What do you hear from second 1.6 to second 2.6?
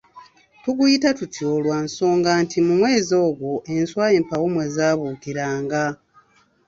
lwa nsonga nti